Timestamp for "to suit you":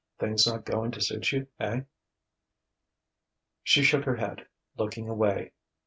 0.93-1.45